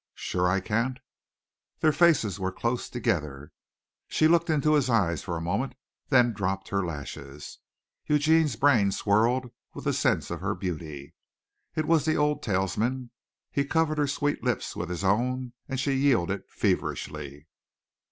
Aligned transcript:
"Sure 0.15 0.49
I 0.49 0.61
can't?" 0.61 0.97
Their 1.81 1.91
faces 1.91 2.39
were 2.39 2.51
close 2.51 2.89
together. 2.89 3.51
She 4.07 4.27
looked 4.27 4.49
into 4.49 4.73
his 4.73 4.89
eyes 4.89 5.21
for 5.21 5.37
a 5.37 5.41
moment, 5.41 5.75
then 6.09 6.33
dropped 6.33 6.69
her 6.69 6.83
lashes. 6.83 7.59
Eugene's 8.07 8.55
brain 8.55 8.91
swirled 8.91 9.51
with 9.75 9.83
the 9.85 9.93
sense 9.93 10.31
of 10.31 10.41
her 10.41 10.55
beauty. 10.55 11.13
It 11.75 11.85
was 11.85 12.05
the 12.05 12.17
old 12.17 12.41
talisman. 12.41 13.11
He 13.51 13.63
covered 13.63 13.99
her 13.99 14.07
sweet 14.07 14.43
lips 14.43 14.75
with 14.75 14.89
his 14.89 15.03
own 15.03 15.53
and 15.69 15.79
she 15.79 15.93
yielded 15.93 16.45
feverishly. 16.49 17.45